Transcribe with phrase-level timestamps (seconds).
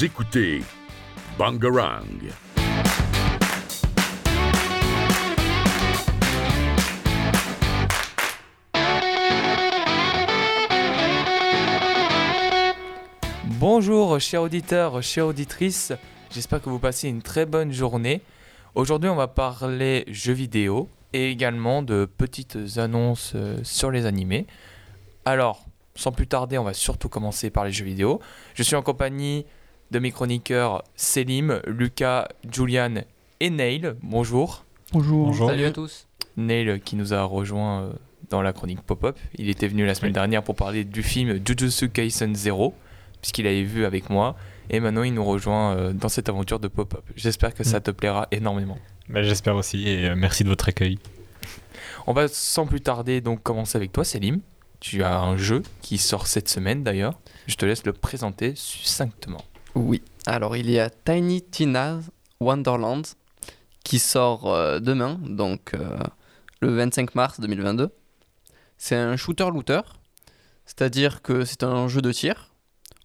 [0.00, 0.62] Écoutez
[1.36, 2.04] Bangarang.
[13.44, 15.92] Bonjour chers auditeurs, chères auditrices,
[16.30, 18.22] j'espère que vous passez une très bonne journée.
[18.76, 24.46] Aujourd'hui on va parler jeux vidéo et également de petites annonces euh, sur les animés.
[25.24, 28.20] Alors, sans plus tarder, on va surtout commencer par les jeux vidéo.
[28.54, 29.44] Je suis en compagnie
[29.90, 33.02] de mes chroniqueurs Selim, Lucas, Julian
[33.40, 33.94] et Neil.
[34.02, 34.64] Bonjour.
[34.92, 35.34] Bonjour.
[35.34, 36.06] Salut à tous.
[36.36, 37.92] Neil qui nous a rejoint euh,
[38.30, 39.18] dans la chronique pop-up.
[39.36, 42.74] Il était venu la semaine dernière pour parler du film Jujutsu Kaisen Zero,
[43.20, 44.36] puisqu'il avait vu avec moi.
[44.70, 47.04] Et maintenant, il nous rejoint euh, dans cette aventure de pop-up.
[47.16, 48.78] J'espère que ça te plaira énormément.
[49.08, 50.98] Bah, J'espère aussi et euh, merci de votre accueil.
[52.06, 54.40] On va sans plus tarder donc commencer avec toi, Selim.
[54.80, 57.18] Tu as un jeu qui sort cette semaine d'ailleurs.
[57.46, 59.42] Je te laisse le présenter succinctement.
[59.74, 60.02] Oui.
[60.26, 62.04] Alors, il y a Tiny Tina's
[62.40, 63.02] Wonderland
[63.84, 65.98] qui sort euh, demain, donc euh,
[66.60, 67.90] le 25 mars 2022.
[68.76, 69.80] C'est un shooter-looter,
[70.66, 72.54] c'est-à-dire que c'est un jeu de tir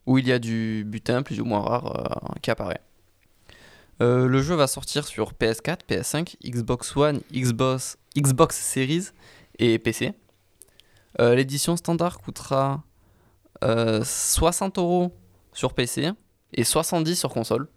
[0.05, 2.81] où il y a du butin plus ou moins rare euh, qui apparaît.
[3.99, 9.11] Le jeu va sortir sur PS4, PS5, Xbox One, Xbox, Xbox Series
[9.59, 10.11] et PC.
[11.19, 12.83] L'édition standard coûtera
[13.63, 15.13] euh, 60 euros
[15.53, 16.11] sur PC
[16.55, 17.67] et 70 sur console.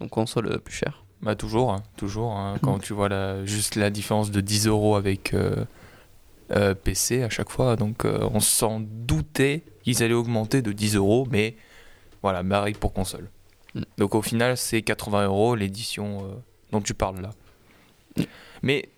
[0.00, 1.04] Donc console euh, plus chère.
[1.22, 2.32] Bah toujours, hein, toujours.
[2.32, 5.64] hein, quand tu vois la, juste la différence de 10 euros avec euh,
[6.50, 10.96] euh, PC à chaque fois, donc euh, on s'en doutait qu'ils allaient augmenter de 10
[10.96, 11.54] euros, mais
[12.22, 13.30] voilà, pareil pour console.
[13.76, 13.82] Mm.
[13.98, 17.30] Donc au final, c'est 80 euros l'édition dont tu parles là.
[18.16, 18.22] Mm.
[18.62, 18.88] Mais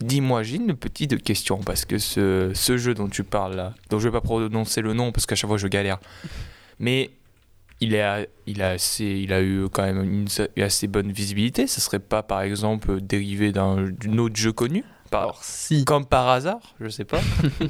[0.00, 4.00] dis-moi, j'ai une petite question parce que ce, ce jeu dont tu parles là, dont
[4.00, 6.00] je vais pas prononcer le nom parce qu'à chaque fois je galère,
[6.80, 7.10] mais
[7.80, 10.26] il a, il a assez, il a eu quand même une,
[10.56, 11.66] une assez bonne visibilité.
[11.66, 15.84] Ce serait pas par exemple dérivé d'un autre jeu connu, par, Alors si.
[15.84, 17.20] comme par hasard, je sais pas.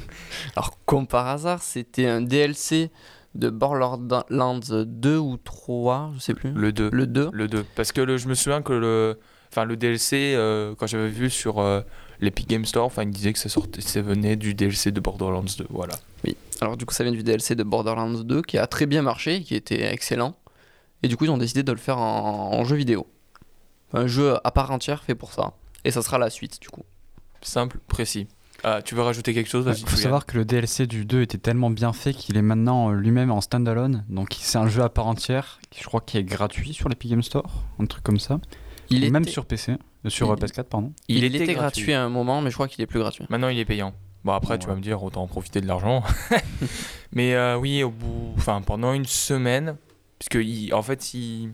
[0.55, 2.91] Alors comme par hasard, c'était un DLC
[3.35, 6.51] de Borderlands 2 ou 3, je sais plus.
[6.51, 6.89] Le 2.
[6.91, 7.29] Le 2.
[7.31, 7.65] Le 2.
[7.75, 9.17] Parce que le- je me souviens que le,
[9.51, 11.79] enfin, le DLC, euh, quand j'avais vu sur euh,
[12.19, 15.45] l'Epic Game Store, enfin, il disait que ça, sortait, ça venait du DLC de Borderlands
[15.57, 15.65] 2.
[15.69, 15.93] Voilà.
[16.61, 19.41] Alors du coup, ça vient du DLC de Borderlands 2 qui a très bien marché,
[19.41, 20.35] qui était excellent.
[21.03, 23.07] Et du coup, ils ont décidé de le faire en, en jeu vidéo.
[23.93, 25.53] Un jeu à part entière fait pour ça.
[25.83, 26.83] Et ça sera la suite du coup.
[27.41, 28.27] Simple, précis.
[28.63, 31.39] Ah, tu veux rajouter quelque chose Il faut savoir que le DLC du 2 était
[31.39, 34.05] tellement bien fait qu'il est maintenant euh, lui-même en standalone.
[34.07, 37.09] Donc c'est un jeu à part entière, qui, je crois qui est gratuit sur l'Epic
[37.09, 38.39] Game Store, un truc comme ça.
[38.91, 40.93] Il même était- sur PC, euh, sur euh, Il- PS4 pardon.
[41.07, 41.81] Il, Il était, était gratuit.
[41.85, 41.93] gratuit.
[41.93, 43.25] à un moment, mais je crois qu'il est plus gratuit.
[43.29, 43.95] Maintenant, il est payant.
[44.23, 46.03] Bon, après, tu vas me dire, autant en profiter de l'argent.
[47.13, 49.77] Mais euh, oui, au bout, enfin, pendant une semaine,
[50.19, 51.53] puisque il, en fait, il,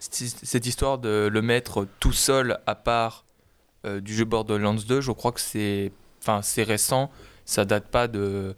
[0.00, 3.24] cette histoire de le mettre tout seul à part
[3.86, 7.10] euh, du jeu Borderlands 2, je crois que c'est, enfin, c'est récent.
[7.44, 8.54] Ça date pas de,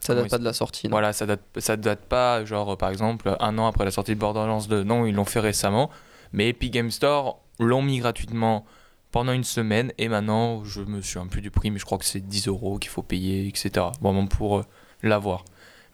[0.00, 0.86] Ça date pas de la sortie.
[0.86, 0.92] non.
[0.92, 4.20] voilà, ça date, ça date pas, genre par exemple, un an après la sortie de
[4.20, 4.84] Borderlands 2.
[4.84, 5.90] Non, ils l'ont fait récemment.
[6.32, 8.64] Mais Epic Game Store l'ont mis gratuitement
[9.14, 9.92] pendant une semaine.
[9.96, 12.80] Et maintenant, je me souviens plus du prix, mais je crois que c'est 10 euros
[12.80, 13.86] qu'il faut payer, etc.
[14.02, 14.62] Vraiment pour euh,
[15.04, 15.44] l'avoir.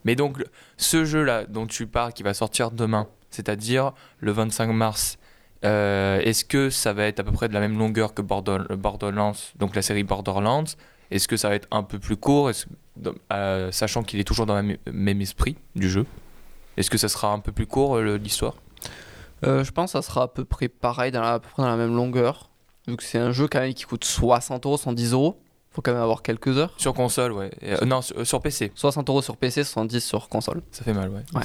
[0.07, 0.43] Mais donc,
[0.79, 5.19] ce jeu-là dont tu parles, qui va sortir demain, c'est-à-dire le 25 mars,
[5.67, 8.75] euh, est-ce que ça va être à peu près de la même longueur que Border-
[8.75, 10.65] Borderlands, donc la série Borderlands
[11.11, 12.51] Est-ce que ça va être un peu plus court?
[13.31, 16.07] Euh, sachant qu'il est toujours dans le même, esprit du jeu.
[16.79, 18.55] Est-ce que ça sera un peu plus court l'histoire?
[19.43, 21.77] Je pense que ça sera à peu près pareil, dans à peu près dans la
[21.77, 22.50] même longueur.
[22.87, 25.39] Que c'est un jeu quand même qui coûte 60 euros, 110 euros.
[25.73, 26.73] Faut quand même avoir quelques heures.
[26.77, 27.51] Sur console, ouais.
[27.63, 30.63] Et, euh, non, sur, euh, sur PC, 60 euros sur PC, 70 sur console.
[30.73, 31.23] ça fait mal, ouais.
[31.35, 31.43] Ouais.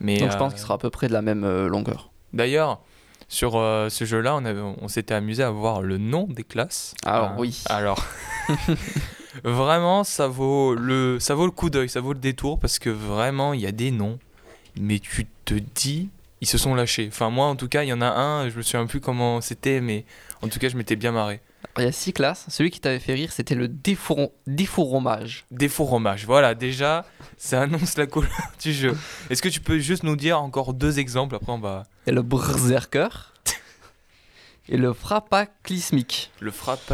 [0.00, 2.10] Mais Donc je euh, pense qu'il sera à peu près de la même euh, longueur.
[2.32, 2.80] D'ailleurs,
[3.28, 6.94] sur euh, ce jeu-là, on, avait- on s'était amusé à voir le nom des classes.
[7.04, 7.62] Alors Euh, oui.
[7.66, 8.02] Alors,
[9.44, 12.90] vraiment, ça vaut le, ça vaut le coup d'œil, ça vaut le détour parce que
[12.90, 14.18] vraiment, il y a des noms,
[14.80, 16.08] mais tu te dis,
[16.40, 17.06] ils se sont lâchés.
[17.10, 19.40] Enfin, moi, en tout cas, il y en a un, je me souviens plus comment
[19.40, 20.04] c'était, mais
[20.42, 21.40] en tout cas, je m'étais bien marré.
[21.76, 22.46] Il y a 6 classes.
[22.48, 25.44] Celui qui t'avait fait rire, c'était le défour- défourromage.
[25.50, 26.24] Défaut rommage.
[26.26, 27.04] Voilà, déjà,
[27.36, 28.32] ça annonce la couleur
[28.62, 28.96] du jeu.
[29.28, 31.34] Est-ce que tu peux juste nous dire encore deux exemples?
[31.34, 31.84] Après, on va.
[32.06, 33.08] Et le berserker.
[34.68, 36.30] et le frappaclismique.
[36.40, 36.92] Le frappe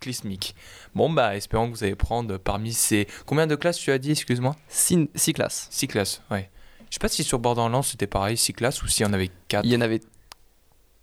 [0.00, 0.54] clismique.
[0.94, 3.06] Bon, bah, espérons que vous allez prendre parmi ces.
[3.26, 4.56] Combien de classes tu as dit, excuse-moi?
[4.68, 5.68] 6 classes.
[5.70, 6.50] 6 classes, ouais.
[6.92, 9.30] Je sais pas si sur Borderlands c'était pareil, 6 classes, ou s'il y en avait
[9.48, 9.64] 4.
[9.64, 10.02] Il y en avait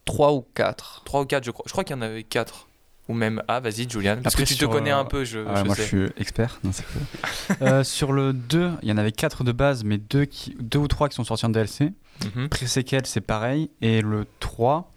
[0.05, 1.01] 3 ou 4.
[1.03, 1.63] 3 ou 4, je crois.
[1.65, 2.67] Je crois qu'il y en avait 4.
[3.07, 5.39] ou même A, vas-y Julian, parce Après, que tu te connais euh, un peu, je,
[5.47, 5.81] Ah, je moi, sais.
[5.81, 6.59] je suis expert.
[6.63, 6.69] Non.
[7.63, 10.77] Euh, sur le 2, il y en avait 4 de base, mais 2 qui, deux
[10.77, 11.91] ou 3 qui sont sortis en DLC.
[12.35, 12.49] Mhm.
[12.49, 13.71] Pré-séquel, c'est pareil.
[13.81, 14.91] Et le 3,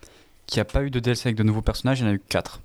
[0.46, 2.22] qui a pas eu de DLC avec de nouveaux personnages, il y en a eu
[2.28, 2.60] 4.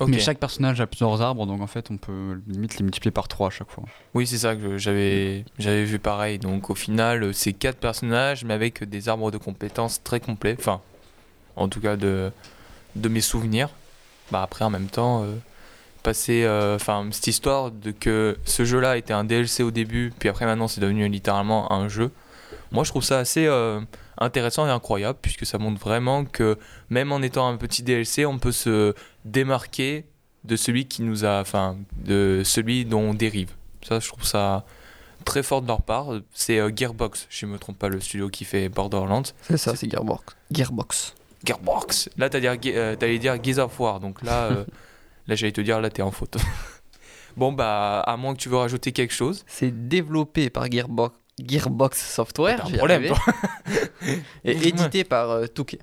[0.00, 0.08] Ok.
[0.08, 3.26] Mais chaque personnage a plusieurs arbres, donc en fait, on peut limite les multiplier par
[3.26, 3.84] 3 à chaque fois.
[4.14, 6.38] Oui, c'est ça que j'avais j'avais vu pareil.
[6.38, 10.56] Donc au final, c'est quatre personnages, mais avec des arbres de compétences très complets.
[10.58, 10.80] Enfin,
[11.56, 12.30] en tout cas de,
[12.96, 13.70] de mes souvenirs.
[14.30, 15.34] Bah après, en même temps, euh,
[16.02, 20.28] passer, euh, enfin, cette histoire de que ce jeu-là était un DLC au début, puis
[20.28, 22.10] après maintenant c'est devenu littéralement un jeu.
[22.72, 23.80] Moi, je trouve ça assez euh,
[24.18, 26.58] intéressant et incroyable, puisque ça montre vraiment que
[26.90, 28.94] même en étant un petit DLC, on peut se
[29.24, 30.04] démarquer
[30.44, 33.50] de celui qui nous a, enfin, de celui dont on dérive.
[33.86, 34.64] Ça, je trouve ça
[35.24, 36.08] très fort de leur part.
[36.32, 39.22] C'est euh, Gearbox, si je ne me trompe pas, le studio qui fait Borderlands.
[39.42, 40.36] C'est ça, c'est Gearbox.
[40.50, 41.14] Gearbox.
[41.44, 44.64] Gearbox Là, t'allais dire, euh, t'allais dire Gears of War, donc là, euh,
[45.26, 46.36] là j'allais te dire, là, t'es en faute.
[47.36, 49.44] bon, bah, à moins que tu veux rajouter quelque chose.
[49.46, 51.16] C'est développé par Gearbox,
[51.46, 53.04] Gearbox Software, un problème,
[54.44, 55.80] et édité par euh, Touquet.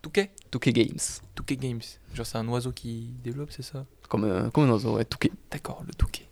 [0.00, 0.98] Touquet Touquet Games.
[1.34, 1.80] Touquet Games.
[2.14, 3.84] Genre, c'est un oiseau qui développe, c'est ça?
[4.08, 5.30] Comme, euh, comme un oiseau, ouais, Touquet.
[5.50, 6.26] D'accord, le Touquet.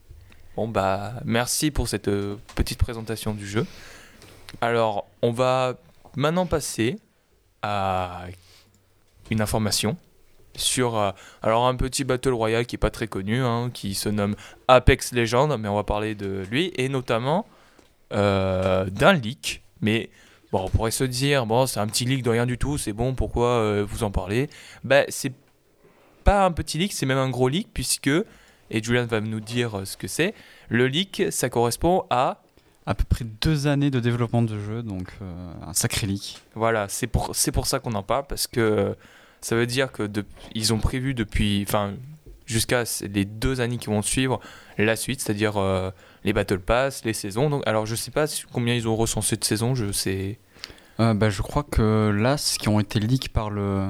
[0.56, 3.66] Bon, bah, merci pour cette euh, petite présentation du jeu.
[4.60, 5.76] Alors, on va
[6.16, 6.98] maintenant passer
[7.62, 8.26] à
[9.30, 9.96] une information
[10.56, 11.12] sur euh,
[11.42, 14.34] alors un petit battle royale qui est pas très connu, hein, qui se nomme
[14.68, 17.46] Apex Legends, mais on va parler de lui et notamment
[18.10, 19.62] d'un leak.
[19.80, 20.10] Mais
[20.52, 22.92] bon, on pourrait se dire bon, c'est un petit leak de rien du tout, c'est
[22.92, 24.48] bon, pourquoi euh, vous en parlez?
[24.84, 25.32] Ben, c'est
[26.24, 28.10] pas un petit leak, c'est même un gros leak puisque
[28.72, 30.34] et Julian va nous dire euh, ce que c'est.
[30.68, 32.42] Le leak, ça correspond à
[32.86, 36.38] À peu près 2 années de développement de jeu, donc euh, un sacré leak.
[36.54, 38.94] Voilà, c'est pour, c'est pour ça qu'on en parle, parce que euh,
[39.40, 40.24] ça veut dire que de-
[40.54, 41.94] ils ont prévu depuis, enfin,
[42.50, 44.40] jusqu'à les deux années qui vont suivre,
[44.78, 45.90] la suite, c'est-à-dire euh,
[46.24, 47.50] les Battle Pass, les saisons.
[47.50, 50.38] Donc, alors, je sais pas combien ils ont recensé de saisons, je sais.
[51.00, 53.86] Euh, bah, je crois que là, ce qui ont été leaks par le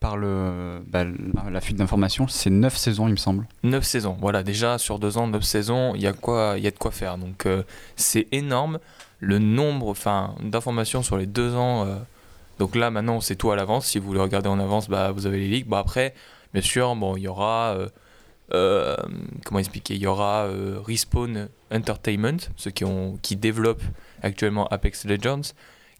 [0.00, 1.04] par le bah,
[1.50, 3.48] la, fuite d'informations, c'est 9 saisons, il me semble.
[3.64, 6.70] 9 saisons, voilà, déjà sur deux ans, 9 saisons, il y, a quoi- y a
[6.70, 7.18] de quoi faire.
[7.18, 7.64] Donc, euh,
[7.96, 8.78] c'est énorme
[9.18, 9.94] le nombre
[10.40, 11.84] d'informations sur les deux ans.
[11.84, 11.96] euh,
[12.60, 13.86] donc là, maintenant, on sait tout à l'avance.
[13.86, 15.68] Si vous le regardez en avance, bah, vous avez les leaks.
[15.68, 16.14] Bah, après,
[16.52, 17.74] bien sûr, bon, il y aura.
[17.76, 17.88] euh,
[18.54, 18.96] euh,
[19.44, 23.82] comment expliquer Il y aura euh, Respawn Entertainment, ceux qui, ont, qui développent
[24.22, 25.52] actuellement Apex Legends,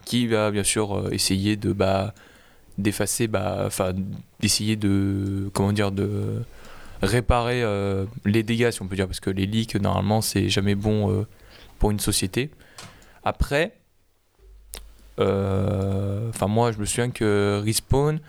[0.04, 1.72] qui va bien sûr euh, essayer de.
[1.72, 2.14] Bah,
[2.78, 3.68] d'effacer bah
[4.38, 6.44] d'essayer de comment dire de
[7.02, 7.64] réparer
[8.24, 11.26] les dégâts, si on peut dire, parce que les leaks, normalement, c'est jamais bon
[11.80, 12.50] pour une société.
[13.24, 13.72] Après,
[15.18, 18.20] enfin moi, je me souviens que Respawn,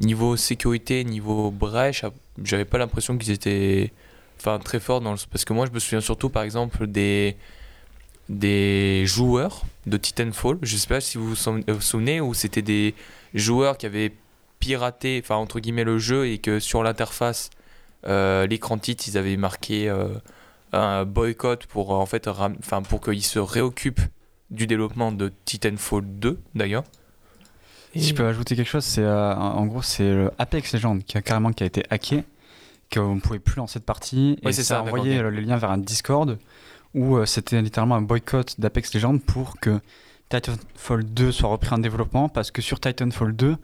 [0.00, 2.04] niveau sécurité, niveau brèche,
[2.42, 3.92] j'avais pas l'impression qu'ils étaient
[4.38, 5.18] enfin très forts dans le...
[5.30, 7.36] parce que moi, je me souviens surtout, par exemple, des
[8.28, 10.58] des joueurs de Titanfall.
[10.62, 12.94] Je sais pas si vous vous vous souvenez, où c'était des
[13.34, 14.12] joueurs qui avaient
[14.60, 17.50] piraté, enfin entre guillemets, le jeu et que sur l'interface
[18.06, 20.08] euh, l'écran titre, ils avaient marqué euh,
[20.72, 24.00] un boycott pour euh, en fait, enfin pour qu'ils se réoccupent
[24.50, 26.84] du développement de Titanfall 2 d'ailleurs.
[27.94, 30.98] Et- Si je peux ajouter quelque chose, c'est euh, en gros c'est le Apex Legends
[30.98, 32.24] qui a carrément qui a été hacké,
[32.92, 35.24] qu'on ne pouvait plus lancer de partie Ouais, et ça, ça, a envoyé ok.
[35.24, 36.38] euh, le lien vers un Discord
[36.94, 39.80] où euh, c'était littéralement un boycott d'Apex Legends pour que
[40.28, 43.56] Titanfall 2 soit repris en développement parce que sur Titanfall 2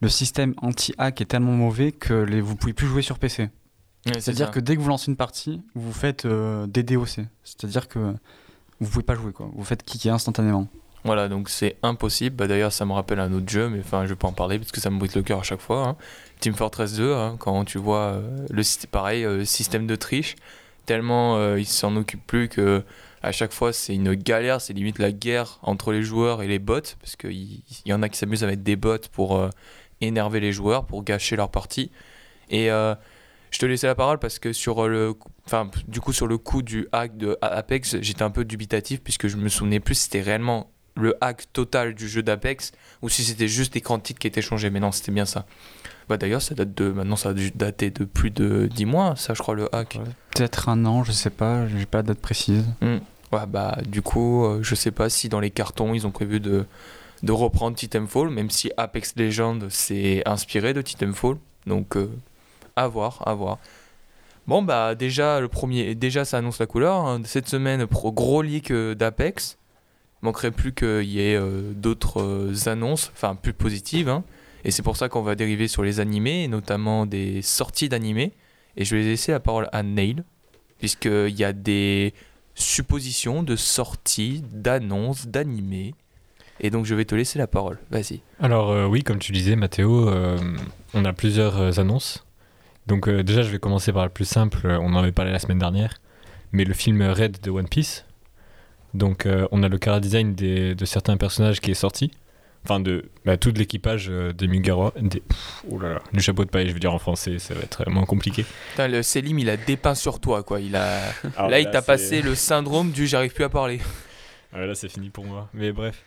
[0.00, 3.44] le système anti-hack est tellement mauvais que les, vous pouvez plus jouer sur PC.
[4.06, 7.20] Ouais, C'est-à-dire que dès que vous lancez une partie, vous faites euh, des DOC.
[7.42, 8.14] C'est-à-dire que
[8.80, 9.50] vous pouvez pas jouer quoi.
[9.52, 10.68] Vous faites kicker instantanément.
[11.04, 12.36] Voilà, donc c'est impossible.
[12.36, 14.58] Bah, D'ailleurs, ça me rappelle un autre jeu, mais enfin, je vais pas en parler
[14.58, 15.86] parce que ça me brûle le cœur à chaque fois.
[15.86, 15.96] hein.
[16.40, 20.36] Team Fortress 2, hein, quand tu vois euh, le pareil euh, système de triche,
[20.86, 22.84] tellement euh, ils s'en occupent plus que
[23.22, 26.60] à chaque fois c'est une galère, c'est limite la guerre entre les joueurs et les
[26.60, 29.50] bots, parce qu'il y, y en a qui s'amusent à mettre des bots pour euh,
[30.00, 31.90] énerver les joueurs, pour gâcher leur partie.
[32.50, 35.14] Et je te laissais la parole parce que sur le,
[35.44, 39.26] enfin, du coup sur le coup du hack de Apex, j'étais un peu dubitatif puisque
[39.26, 43.22] je me souvenais plus si c'était réellement le hack total du jeu d'Apex ou si
[43.24, 44.70] c'était juste l'écran de titre qui était changé.
[44.70, 45.46] Mais non, c'était bien ça.
[46.08, 49.14] Bah d'ailleurs, ça date de maintenant, ça a dû dater de plus de 10 mois,
[49.16, 49.98] ça je crois le hack.
[50.34, 52.64] Peut-être un an, je sais pas, j'ai pas la date précise.
[52.80, 56.40] Ouais, bah du coup, euh, je sais pas si dans les cartons ils ont prévu
[56.40, 56.64] de
[57.22, 61.36] de reprendre Titanfall, même si Apex Legends s'est inspiré de Titanfall.
[61.66, 62.08] Donc euh,
[62.74, 63.58] à voir, à voir.
[64.46, 67.04] Bon bah déjà le premier, déjà ça annonce la couleur.
[67.04, 67.20] hein.
[67.26, 69.58] Cette semaine, pro, gros leak euh, d'Apex.
[70.20, 74.08] Manquerait plus qu'il y ait euh, d'autres euh, annonces, enfin plus positives.
[74.08, 74.24] hein.
[74.64, 78.32] Et c'est pour ça qu'on va dériver sur les animés, et notamment des sorties d'animés.
[78.76, 80.24] Et je vais laisser la parole à Neil,
[80.78, 82.14] puisqu'il y a des
[82.56, 85.94] suppositions de sorties, d'annonces, d'animés.
[86.60, 87.78] Et donc je vais te laisser la parole.
[87.90, 88.20] Vas-y.
[88.40, 90.10] Alors euh, oui, comme tu disais, Mathéo,
[90.94, 92.24] on a plusieurs annonces.
[92.88, 94.66] Donc déjà, je vais commencer par le plus simple.
[94.66, 95.94] On en avait parlé la semaine dernière.
[96.50, 98.04] Mais le film Red de One Piece.
[98.98, 102.10] Donc euh, on a le cara design des- de certains personnages qui est sorti.
[102.64, 106.50] Enfin, de bah, tout de l'équipage euh, des pff, oh là là, du chapeau de
[106.50, 108.44] paille, je veux dire en français, ça va être moins compliqué.
[108.72, 110.60] Putain, le Selim, il a dépeint sur toi, quoi.
[110.60, 110.98] Il a...
[111.36, 113.78] Alors là, il t'a passé le syndrome du j'arrive plus à parler.
[114.50, 115.50] Ah, là, c'est fini pour moi.
[115.52, 116.02] Mais bref.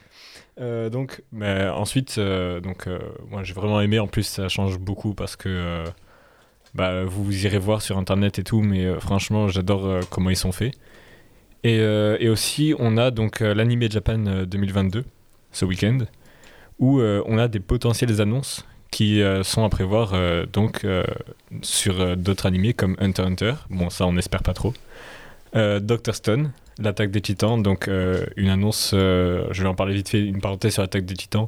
[0.59, 2.97] Euh, donc, mais ensuite, euh, donc, euh,
[3.29, 3.99] moi, j'ai vraiment aimé.
[3.99, 5.85] En plus, ça change beaucoup parce que euh,
[6.73, 8.61] bah, vous irez voir sur internet et tout.
[8.61, 10.73] Mais euh, franchement, j'adore euh, comment ils sont faits.
[11.63, 15.03] Et, euh, et aussi, on a donc euh, l'Anime Japan euh, 2022
[15.51, 15.99] ce week-end
[16.79, 21.03] où euh, on a des potentielles annonces qui euh, sont à prévoir euh, donc euh,
[21.61, 23.53] sur euh, d'autres animés comme Hunter Hunter.
[23.69, 24.73] Bon, ça, on espère pas trop.
[25.55, 29.93] Euh, Doctor Stone, l'attaque des titans, donc euh, une annonce, euh, je vais en parler
[29.93, 31.47] vite fait, une parenthèse sur l'attaque des titans.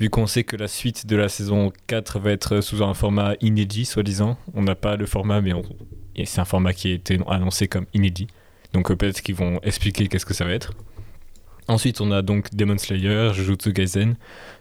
[0.00, 3.34] Vu qu'on sait que la suite de la saison 4 va être sous un format
[3.40, 5.52] inédit, soi-disant, on n'a pas le format, mais
[6.24, 8.26] c'est un format qui a été annoncé comme inédit.
[8.76, 10.72] Donc euh, peut-être qu'ils vont expliquer qu'est-ce que ça va être.
[11.66, 14.16] Ensuite, on a donc Demon Slayer, Jujutsu Kaisen,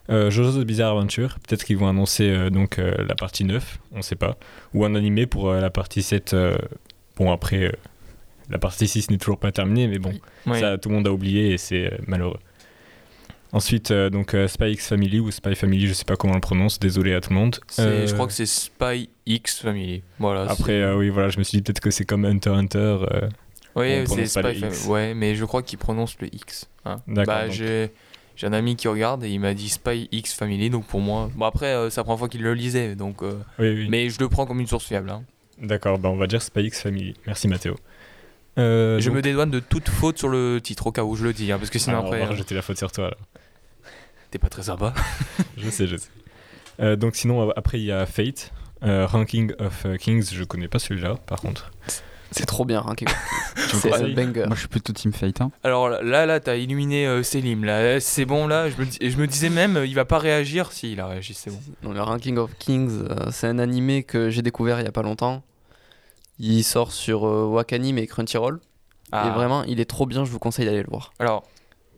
[0.10, 1.38] euh, JoJo's Bizarre Adventure.
[1.46, 4.38] Peut-être qu'ils vont annoncer euh, donc euh, la partie 9, on sait pas.
[4.74, 6.34] Ou un animé pour la partie 7.
[6.34, 6.58] euh,
[7.18, 7.78] bon, après,
[8.50, 10.14] la partie 6 n'est toujours pas terminée, mais bon,
[10.48, 10.60] Oui.
[10.62, 12.40] ça tout le monde a oublié et c'est malheureux.
[13.52, 16.80] Ensuite, donc Spy X Family ou Spy Family, je sais pas comment on le prononce,
[16.80, 17.58] désolé à tout le monde.
[17.78, 20.02] Je crois que c'est Spy X Family.
[20.20, 20.50] Voilà.
[20.50, 22.98] Après, oui, voilà, je me suis dit peut-être que c'est comme Hunter Hunter.
[23.76, 24.88] Oui, c'est Spy Family.
[24.88, 26.70] Ouais, mais je crois qu'il prononce le X.
[26.86, 27.02] hein.
[27.08, 27.92] D'accord, Bah, j'ai.
[28.44, 31.30] Un ami qui regarde et il m'a dit Spy X Family, donc pour moi.
[31.36, 33.24] Bon, après, euh, c'est la première fois qu'il le lisait, donc.
[33.24, 33.88] euh, Oui, oui.
[33.90, 35.10] Mais je le prends comme une source fiable.
[35.10, 35.24] hein.
[35.62, 37.14] D'accord, bah on va dire Spy X Family.
[37.28, 37.76] Merci Mathéo.
[38.58, 41.24] Euh, je donc- me dédouane de toute faute sur le titre, au cas où je
[41.24, 42.18] le dis, hein, parce que sinon Alors, après.
[42.22, 43.18] on va euh, rejeter la faute sur toi là.
[44.32, 44.94] T'es pas très sympa.
[45.58, 46.98] Je sais, je sais.
[46.98, 48.52] Donc sinon, après il y a Fate,
[48.82, 51.72] Ranking of Kings, je connais pas celui-là par contre.
[52.32, 52.94] C'est trop bien, hein,
[53.56, 54.46] C'est un banger.
[54.48, 55.42] Moi, je suis plutôt Team Fate.
[55.42, 55.52] hein.
[55.64, 57.64] Alors là, là, t'as illuminé euh, Selim.
[57.64, 58.48] Là, c'est bon.
[58.48, 60.72] Là, je me, dis- je me disais même, euh, il va pas réagir.
[60.72, 61.60] Si, il a réagi, c'est bon.
[61.84, 64.92] Non, le Ranking of Kings, euh, c'est un animé que j'ai découvert il y a
[64.92, 65.44] pas longtemps.
[66.40, 68.60] Il sort sur euh, Wakanim et Crunchyroll.
[69.12, 69.28] Ah.
[69.28, 71.14] Et vraiment, il est trop bien, je vous conseille d'aller le voir.
[71.20, 71.44] Alors,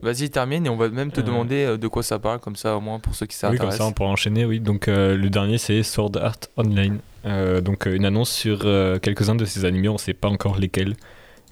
[0.01, 1.23] vas-y, termine et on va même te Euh.
[1.23, 3.51] demander euh, de quoi ça parle, comme ça au moins pour ceux qui oui, comme
[3.53, 3.77] s'intéressent.
[3.79, 4.59] ça on pourra enchaîner, oui.
[4.59, 6.99] Donc euh, le dernier c'est Sword Art Online.
[7.25, 10.57] Euh, donc euh, une annonce sur euh, quelques-uns de ces animés, on sait pas encore
[10.57, 10.95] lesquels.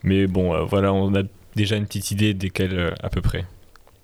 [0.04, 1.24] Mais bon, euh, voilà, on a
[1.56, 3.46] déjà une petite idée desquels euh, à peu près.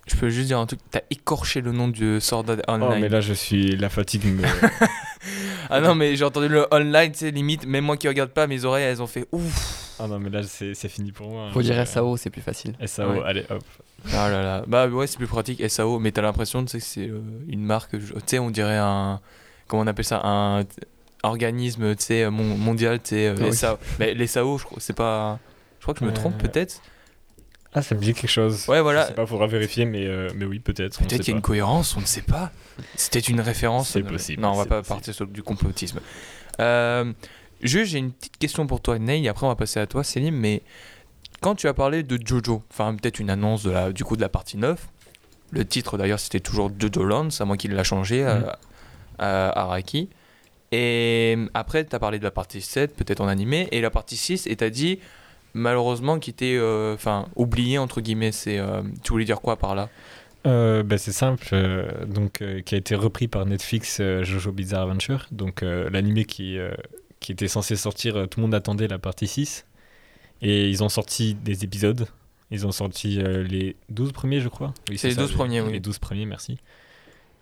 [0.06, 3.00] Je peux juste dire un truc, t'as écorché le nom du Sword Art Oh, Online.
[3.00, 3.76] mais là je suis.
[3.76, 4.42] La fatigue me.
[5.70, 8.64] Ah non, mais j'ai entendu le online, c'est limite, même moi qui regarde pas, mes
[8.64, 9.94] oreilles elles ont fait ouf.
[10.00, 11.48] Ah non, mais là c'est c'est fini pour moi.
[11.52, 11.62] Faut hein.
[11.62, 12.74] dire Euh, SAO, c'est plus facile.
[12.84, 13.22] SAO, Ouais.
[13.24, 13.62] allez hop.
[14.12, 14.64] Ah là là.
[14.66, 17.62] Bah ouais, c'est plus pratique, SAO, mais t'as l'impression tu sais, que c'est euh, une
[17.62, 19.20] marque, tu sais, on dirait un.
[19.68, 20.64] Comment on appelle ça Un
[21.22, 23.54] organisme, tu sais, mon- mondial, tu sais, euh, Ah oui.
[23.54, 23.78] SAO.
[23.98, 25.38] Mais les SAO, je crois, c'est pas.
[25.78, 26.80] Je crois que je me Euh, trompe peut-être.
[27.74, 28.66] Ah, ça me dit quelque chose.
[28.68, 29.06] Ouais, Je voilà.
[29.06, 30.98] sais pas, faudra vérifier, mais, euh, mais oui, peut-être.
[30.98, 32.50] Peut-être qu'il y a une cohérence, on ne sait pas.
[32.96, 33.88] C'était une référence.
[33.90, 34.94] C'est euh, possible, Non, on va c'est pas possible.
[34.96, 36.00] partir sur du complotisme.
[36.60, 37.12] Euh,
[37.62, 39.26] Jules, j'ai une petite question pour toi, Ney.
[39.28, 40.34] Après, on va passer à toi, Céline.
[40.34, 40.62] Mais
[41.40, 44.20] quand tu as parlé de Jojo, enfin, peut-être une annonce de la, du coup de
[44.20, 44.88] la partie 9.
[45.50, 48.44] Le titre, d'ailleurs, c'était toujours Jojo Lands, à moi qui l'a changé à, Mhm.
[49.18, 50.08] à Araki.
[50.72, 54.16] Et après, tu as parlé de la partie 7, peut-être en animé, et la partie
[54.16, 54.98] 6, et tu as dit,
[55.54, 58.32] malheureusement, qui était euh, enfin oublié, entre guillemets.
[58.32, 59.90] C'est, euh, tu voulais dire quoi par là?
[60.46, 64.50] Euh, bah, c'est simple, euh, donc euh, qui a été repris par Netflix, euh, Jojo
[64.50, 66.72] Bizarre Adventure, donc euh, l'animé qui, euh,
[67.20, 69.66] qui était censé sortir, euh, tout le monde attendait la partie 6,
[70.40, 72.08] et ils ont sorti des épisodes,
[72.50, 74.74] ils ont sorti euh, les 12 premiers je crois.
[74.90, 75.74] Oui, C'est les ça, 12 premiers, oui.
[75.74, 76.58] Les 12 premiers, merci.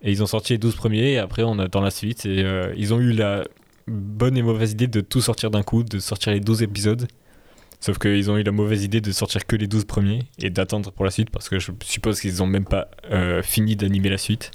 [0.03, 2.73] Et ils ont sorti les 12 premiers, et après on attend la suite, et euh,
[2.75, 3.43] ils ont eu la
[3.87, 7.07] bonne et mauvaise idée de tout sortir d'un coup, de sortir les 12 épisodes.
[7.79, 10.91] Sauf qu'ils ont eu la mauvaise idée de sortir que les 12 premiers et d'attendre
[10.91, 14.19] pour la suite parce que je suppose qu'ils n'ont même pas euh, fini d'animer la
[14.19, 14.51] suite.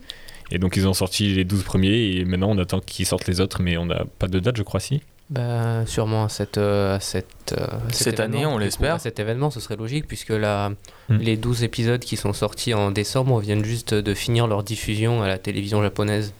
[0.52, 3.40] Et donc ils ont sorti les 12 premiers et maintenant on attend qu'ils sortent les
[3.40, 5.02] autres mais on n'a pas de date je crois si.
[5.28, 8.94] Bah, sûrement à cette, euh, à cette, euh, à cet Cette année, on l'espère.
[8.94, 10.70] À cet événement, ce serait logique puisque la,
[11.08, 11.18] Hmm.
[11.18, 15.28] les 12 épisodes qui sont sortis en décembre viennent juste de finir leur diffusion à
[15.28, 16.32] la télévision japonaise.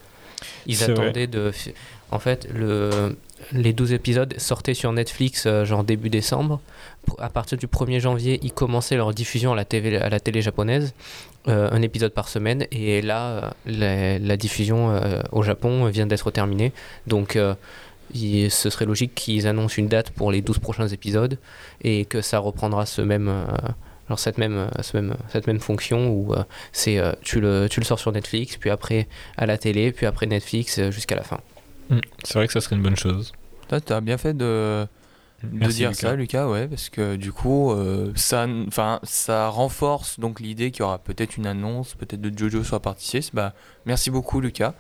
[0.67, 0.93] Ils vrai.
[0.93, 1.53] attendaient de.
[2.11, 3.17] En fait, le,
[3.53, 6.61] les 12 épisodes sortaient sur Netflix euh, genre début décembre.
[7.19, 10.43] À partir du 1er janvier, ils commençaient leur diffusion à la, TV, à la télé
[10.43, 10.95] japonaise,
[11.47, 12.67] euh, un épisode par semaine.
[12.73, 16.73] Et là, la, la diffusion euh, au Japon vient d'être terminée.
[17.07, 17.55] Donc, euh,
[18.15, 21.39] il- ce serait logique qu'ils annoncent une date pour les 12 prochains épisodes
[21.83, 23.45] et que ça reprendra ce même, euh,
[24.09, 27.67] alors cette, même, euh, ce même, cette même fonction où euh, c'est euh, tu, le,
[27.69, 31.23] tu le sors sur Netflix, puis après à la télé, puis après Netflix jusqu'à la
[31.25, 31.41] fin.
[31.91, 31.99] Mm.
[32.25, 33.33] C'est vrai que ça serait une bonne chose.
[33.69, 34.87] Toi, t'as bien fait de,
[35.43, 36.01] de Merci, dire Lucas.
[36.09, 40.81] ça, Lucas, ouais, parce que du coup, euh, ça, enfin, ça renforce donc l'idée qu'il
[40.81, 43.31] y aura peut-être une annonce, peut-être de Jojo sur la partie 6.
[43.35, 44.75] Bah, merci beaucoup, Lucas.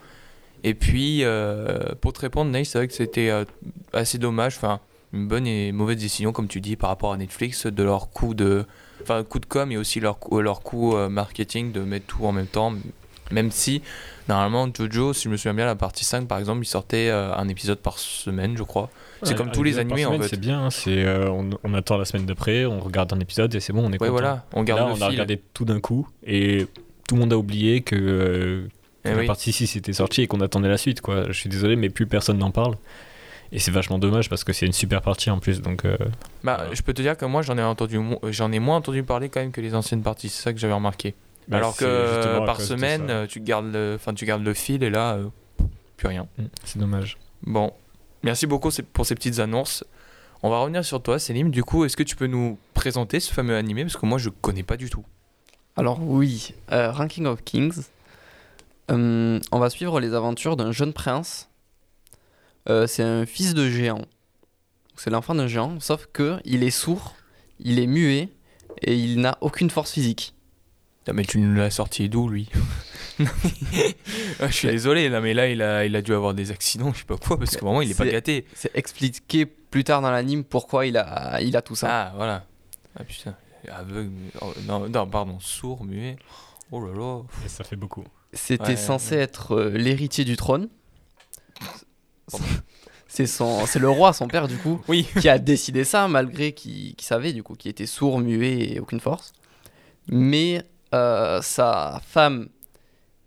[0.68, 3.44] Et puis, euh, pour te répondre, Ney, c'est vrai que c'était euh,
[3.92, 4.80] assez dommage, enfin,
[5.12, 8.34] une bonne et mauvaise décision, comme tu dis, par rapport à Netflix, de leur coup
[8.34, 8.64] de,
[9.02, 12.32] enfin, coup de com et aussi leur, leur coup euh, marketing de mettre tout en
[12.32, 12.72] même temps,
[13.30, 13.80] même si,
[14.28, 17.46] normalement, Jojo, si je me souviens bien, la partie 5, par exemple, il sortait un
[17.48, 18.90] épisode par semaine, je crois.
[19.22, 20.28] C'est Ouais, comme tous les animés, en semaine, fait.
[20.30, 23.54] C'est bien, hein, c'est, euh, on, on attend la semaine d'après, on regarde un épisode
[23.54, 24.10] et c'est bon, on est Ouais, content.
[24.10, 25.04] voilà, on garde Là, le on fil.
[25.04, 26.66] a regardé tout d'un coup et
[27.08, 28.68] tout le monde a oublié que, euh,
[29.06, 29.26] que Eh la oui.
[29.26, 31.00] partie 6 était sortie et qu'on attendait la suite.
[31.00, 31.24] Quoi.
[31.28, 32.76] Je suis désolé, mais plus personne n'en parle.
[33.52, 35.62] Et c'est vachement dommage parce que c'est une super partie en plus.
[35.62, 35.96] Donc, euh,
[36.42, 36.74] Bah, Voilà.
[36.74, 39.28] je peux te dire que moi, j'en ai entendu, mo- j'en ai moins entendu parler
[39.28, 40.28] quand même que les anciennes parties.
[40.28, 41.14] C'est ça que j'avais remarqué.
[41.48, 44.82] bah, Alors que à par semaine, euh, tu gardes le, enfin, tu gardes le fil
[44.82, 45.28] et là, euh,
[45.96, 46.26] plus rien.
[46.38, 47.16] Mm, C'est dommage.
[47.44, 47.72] Bon,
[48.24, 49.84] merci beaucoup pour ces petites annonces.
[50.42, 51.50] On va revenir sur toi, Céline.
[51.52, 53.84] Du coup, est-ce que tu peux nous présenter ce fameux animé?
[53.84, 55.04] Parce que moi, je connais pas du tout.
[55.76, 57.82] Alors oui, euh, Ranking of Kings.
[58.88, 61.48] Hum, on va suivre les aventures d'un jeune prince.
[62.68, 64.02] Euh, c'est un fils de géant.
[64.96, 67.14] C'est l'enfant d'un géant, sauf que il est sourd,
[67.60, 68.28] il est muet
[68.82, 70.34] et il n'a aucune force physique.
[71.08, 72.48] Ah, mais tu nous l'as sorti d'où, lui?
[74.40, 76.92] Ah, Je suis désolé, non, mais là, il a, il a dû avoir des accidents,
[76.92, 78.44] je sais pas quoi, parce que vraiment, il est pas gâté.
[78.54, 82.08] C'est expliqué plus tard dans l'anime pourquoi il a, il a tout ça.
[82.08, 82.44] Ah, voilà.
[82.98, 83.34] Ah putain,
[83.70, 84.10] aveugle.
[84.40, 86.16] oh, non, non, pardon, sourd, muet.
[86.72, 87.22] Oh là là.
[87.44, 88.04] Et ça fait beaucoup.
[88.32, 89.22] C'était Ouais, censé ouais.
[89.22, 90.68] être euh, l'héritier du trône.
[93.08, 95.06] C'est son, c'est le roi, son père du coup, Oui.
[95.20, 99.00] qui a décidé ça malgré qu'il savait du coup qu'il était sourd, muet et aucune
[99.00, 99.32] force.
[100.08, 100.62] Mais
[100.94, 102.48] euh, sa femme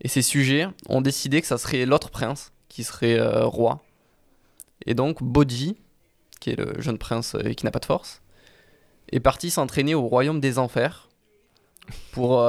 [0.02, 3.82] et ses sujets ont décidé que ça serait l'autre prince qui serait euh, roi.
[4.86, 5.76] Et donc Bodhi,
[6.40, 8.22] qui est le jeune prince euh, qui n'a pas de force,
[9.12, 11.10] est parti s'entraîner au royaume des enfers
[12.12, 12.40] pour,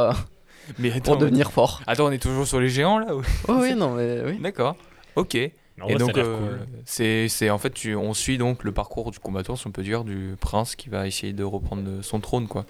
[0.74, 1.80] pour attends, devenir fort.
[1.86, 4.38] attends, on est toujours sur les géants là ou- Oh oui, non, mais oui.
[4.40, 4.76] D'accord.
[5.16, 5.34] Ok.
[5.34, 6.68] En Et vrai, a donc, euh, cool.
[6.84, 9.82] c'est, c'est en fait, tu- on suit donc le parcours du combattant, si on peut
[9.82, 12.66] dire, du prince qui va essayer de reprendre son trône, quoi.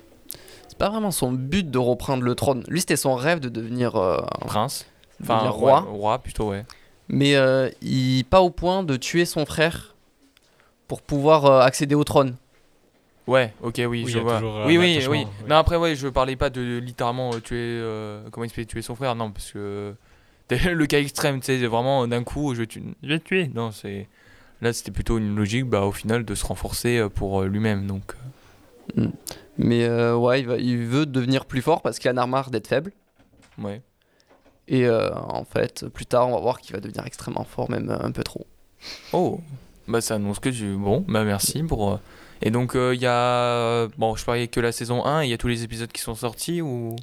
[0.69, 2.63] C'est pas vraiment son but de reprendre le trône.
[2.69, 4.87] Lui, c'était son rêve de devenir, euh, Prince.
[5.19, 5.83] devenir Enfin, roi.
[5.83, 6.65] ouais, roi plutôt, ouais.
[7.09, 9.97] Mais euh, il pas au point de tuer son frère
[10.87, 12.37] pour pouvoir euh, accéder au trône.
[13.27, 14.39] Ouais, ok, oui, je vois.
[14.39, 15.27] toujours un Oui, oui, oui.
[15.47, 17.57] Non, après, ouais, je parlais pas de littéralement euh, tuer.
[17.59, 19.95] euh, comment il se fait tuer son frère Non, parce que.
[20.51, 23.51] le cas extrême, tu sais, vraiment d'un coup, je vais, tu- je vais te tuer.
[23.55, 24.09] Non, c'est.
[24.63, 27.87] Là, c'était plutôt une logique, bah, au final, de se renforcer euh, pour euh, lui-même.
[27.87, 28.15] Donc,
[29.59, 32.51] Mais euh, ouais, il, va- il veut devenir plus fort parce qu'il en a marre
[32.51, 32.93] d'être faible.
[33.59, 33.83] euh, ouais.
[34.69, 37.91] Et euh, en fait, plus tard, on va voir qu'il va devenir extrêmement fort, même
[37.91, 38.47] euh, un peu trop.
[39.13, 39.41] Oh,
[39.89, 40.75] bah, ça annonce que tu.
[40.77, 41.99] Bon, bah, merci pour.
[42.43, 43.87] Euh, Et donc, il y a.
[43.99, 46.15] Bon, je parlais que la saison 1, il y a tous les épisodes qui sont
[46.15, 46.97] sortis ou?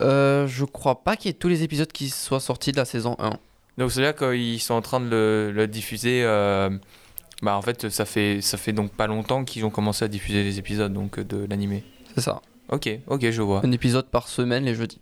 [0.00, 2.84] Euh, je crois pas qu'il y ait tous les épisodes qui soient sortis de la
[2.84, 3.38] saison 1.
[3.78, 6.22] Donc c'est-à-dire qu'ils sont en train de le, le diffuser.
[6.24, 6.68] euh,
[7.42, 10.42] Bah en fait ça fait ça fait donc pas longtemps qu'ils ont commencé à diffuser
[10.42, 11.84] les épisodes donc euh, de l'animé.
[12.14, 12.42] C'est ça.
[12.70, 13.60] Ok ok je vois.
[13.64, 15.00] Un épisode par semaine les jeudis.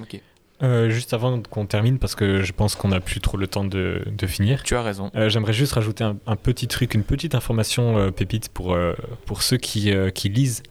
[0.00, 0.20] Ok
[0.60, 3.64] Euh, juste avant qu'on termine, parce que je pense qu'on n'a plus trop le temps
[3.64, 5.10] de, de finir, tu as raison.
[5.14, 8.94] euh, j'aimerais juste rajouter un, un petit truc, une petite information euh, pépite pour, euh,
[9.24, 10.62] pour ceux qui, qui lisent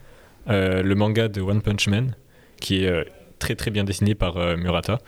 [0.47, 2.15] le manga de One Punch Man,
[2.59, 3.05] qui est
[3.39, 4.99] très très bien dessiné par Murata.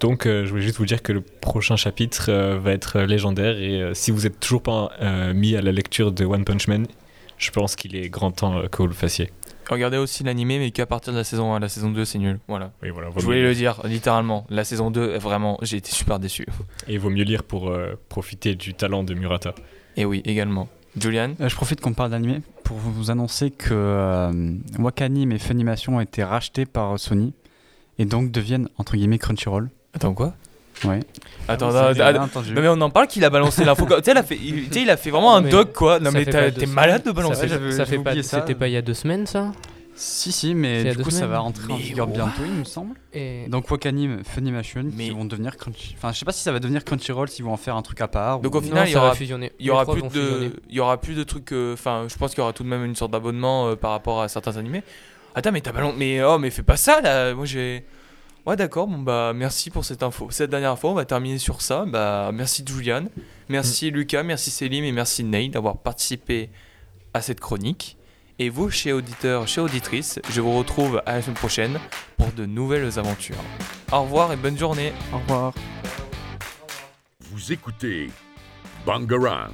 [0.00, 4.10] Donc je voulais juste vous dire que le prochain chapitre va être légendaire et si
[4.10, 4.92] vous êtes toujours pas
[5.34, 6.86] mis à la lecture de One Punch Man,
[7.38, 9.30] je pense qu'il est grand temps que vous le fassiez.
[9.70, 12.38] Regardez aussi l'animé mais qu'à partir de la saison 1, la saison 2 c'est nul.
[12.48, 12.72] Voilà.
[12.82, 14.46] Oui, voilà, vaut Je voulais mieux- le dire littéralement.
[14.50, 16.46] La saison 2 vraiment j'ai été super déçu.
[16.88, 19.54] Et il vaut mieux lire pour euh, profiter du talent de Murata.
[19.96, 20.68] Et oui également.
[21.00, 25.96] Julian Euh, je profite qu'on parle d'animé pour vous annoncer que euh, Wakanim et Funimation
[25.96, 27.32] ont été rachetés par Sony
[27.98, 29.70] et donc deviennent entre guillemets Crunchyroll.
[29.94, 30.34] Attends quoi?
[30.84, 31.00] Ouais.
[31.48, 32.42] Attends Ah oui, attends, attends.
[32.42, 33.86] Non mais on en parle qu'il a balancé l'info.
[33.86, 35.98] Tu sais il a fait il, tu sais, il a fait vraiment un dog quoi.
[36.00, 37.34] Non ça mais t'es malade de Ça, balancer.
[37.40, 38.22] Ça j'avais fait pas.
[38.22, 38.40] ça.
[38.40, 39.52] C'était pas il y a deux semaines ça?
[39.96, 42.94] Si, si, mais du coup, ça va rentrer en vigueur bientôt, il me semble.
[43.12, 45.94] Et Donc Wakanim, Funimation, Mais- qui vont devenir Crunchy.
[45.98, 48.00] Enfin, je sais pas si ça va devenir Crunchyroll, s'ils vont en faire un truc
[48.00, 48.40] à part.
[48.40, 49.52] Donc ou- au final, Non, il y ça aura- fusionner.
[49.60, 51.52] Il y aura plus de, il y aura plus de trucs.
[51.52, 53.90] euh, Enfin, je pense qu'il y aura tout de même une sorte d'abonnement euh, par
[53.90, 54.82] rapport à certains animés.
[55.34, 57.34] Attends, mais t'as ballon, mais oh, mais fais pas ça là.
[57.34, 57.84] Moi j'ai.
[58.50, 58.88] Ouais, d'accord.
[58.88, 60.26] Bon, bah, merci pour cette info.
[60.32, 61.84] Cette dernière info, on va terminer sur ça.
[61.86, 63.04] Bah, merci Julian,
[63.48, 66.50] merci Lucas, merci Célim et merci Nate d'avoir participé
[67.14, 67.96] à cette chronique.
[68.40, 71.78] Et vous, chez auditeurs, chez auditrices, je vous retrouve à la semaine prochaine
[72.16, 73.36] pour de nouvelles aventures.
[73.92, 74.92] Au revoir et bonne journée.
[75.12, 75.54] Au revoir.
[77.30, 78.10] Vous écoutez
[78.84, 79.52] Bangarang.